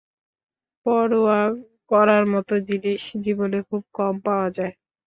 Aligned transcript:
পরোয়া 0.85 1.39
করার 1.91 2.23
মতো 2.33 2.53
জিনিস 2.67 3.01
জীবনে 3.25 3.59
খুব 3.69 3.81
কম 3.97 4.13
পাওয়া 4.25 4.47
যায়। 4.57 4.73